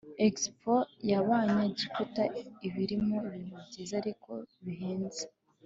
[0.27, 0.73] expo
[1.09, 2.23] yabanya egiputa
[2.67, 4.31] ibirimo ibintu byiza ariko
[4.65, 5.23] bihenze